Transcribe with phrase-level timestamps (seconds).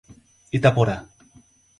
[0.57, 0.97] Itaporã